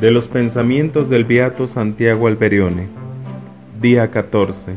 [0.00, 2.86] De los pensamientos del Beato Santiago Alberione.
[3.80, 4.74] Día 14.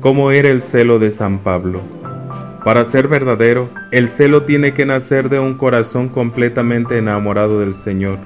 [0.00, 1.80] ¿Cómo era el celo de San Pablo?
[2.64, 8.20] Para ser verdadero, el celo tiene que nacer de un corazón completamente enamorado del Señor.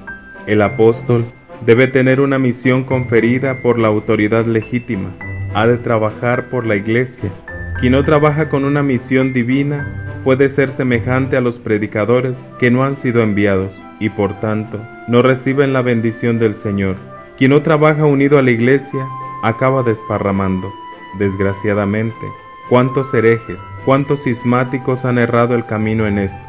[0.45, 1.25] El apóstol
[1.65, 5.15] debe tener una misión conferida por la autoridad legítima.
[5.55, 7.31] Ha de trabajar por la iglesia.
[7.79, 12.83] Quien no trabaja con una misión divina puede ser semejante a los predicadores que no
[12.83, 16.95] han sido enviados y por tanto no reciben la bendición del Señor.
[17.37, 19.07] Quien no trabaja unido a la iglesia
[19.43, 20.71] acaba desparramando.
[21.17, 22.27] Desgraciadamente,
[22.69, 26.39] cuántos herejes, cuántos cismáticos han errado el camino en esto.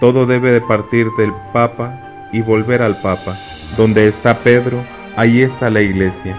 [0.00, 3.34] Todo debe de partir del Papa y volver al Papa.
[3.76, 4.82] Donde está Pedro,
[5.16, 6.36] ahí está la iglesia.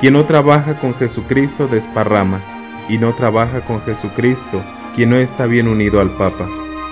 [0.00, 2.40] Quien no trabaja con Jesucristo desparrama,
[2.88, 4.62] y no trabaja con Jesucristo
[4.94, 6.48] quien no está bien unido al Papa.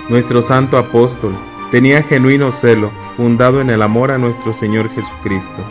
[0.09, 1.33] Nuestro santo apóstol
[1.71, 5.63] tenía genuino celo, fundado en el amor a nuestro Señor Jesucristo.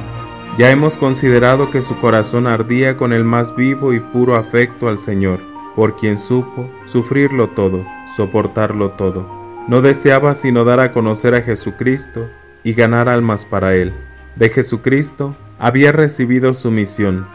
[0.59, 4.99] Ya hemos considerado que su corazón ardía con el más vivo y puro afecto al
[4.99, 5.41] Señor,
[5.75, 7.85] por quien supo sufrirlo todo,
[8.17, 9.27] soportarlo todo.
[9.69, 12.29] No deseaba sino dar a conocer a Jesucristo
[12.65, 13.93] y ganar almas para Él.
[14.37, 17.27] De Jesucristo había recibido su misión,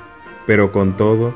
[0.46, 1.34] pero con todo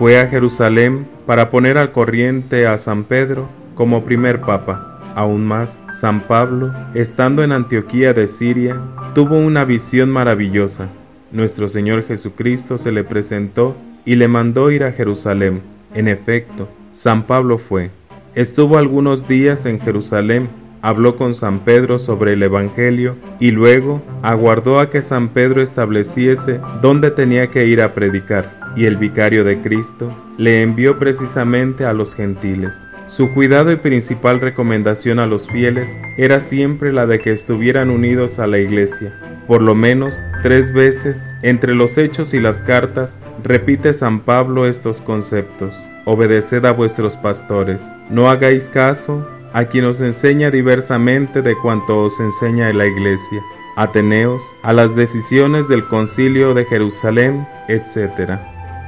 [0.00, 4.98] fue a Jerusalén para poner al corriente a San Pedro como primer papa.
[5.14, 8.80] Aún más, San Pablo, estando en Antioquía de Siria,
[9.14, 10.88] tuvo una visión maravillosa.
[11.32, 15.60] Nuestro Señor Jesucristo se le presentó y le mandó ir a Jerusalén.
[15.94, 17.90] En efecto, San Pablo fue.
[18.34, 20.48] Estuvo algunos días en Jerusalén,
[20.80, 26.58] habló con San Pedro sobre el Evangelio y luego aguardó a que San Pedro estableciese
[26.80, 31.92] dónde tenía que ir a predicar y el vicario de Cristo le envió precisamente a
[31.92, 32.74] los gentiles.
[33.06, 38.38] Su cuidado y principal recomendación a los fieles era siempre la de que estuvieran unidos
[38.38, 39.12] a la iglesia.
[39.48, 45.00] Por lo menos tres veces, entre los hechos y las cartas, repite San Pablo estos
[45.00, 45.74] conceptos.
[46.04, 47.82] Obedeced a vuestros pastores.
[48.10, 53.42] No hagáis caso a quien os enseña diversamente de cuanto os enseña la iglesia.
[53.76, 58.38] Ateneos a las decisiones del concilio de Jerusalén, etc.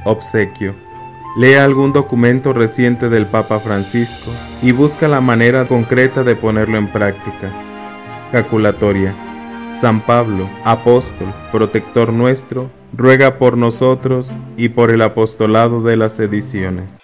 [0.05, 0.75] Obsequio.
[1.37, 4.31] Lea algún documento reciente del Papa Francisco
[4.61, 7.49] y busca la manera concreta de ponerlo en práctica.
[8.31, 9.13] Calculatoria.
[9.79, 17.02] San Pablo, apóstol, protector nuestro, ruega por nosotros y por el apostolado de las ediciones.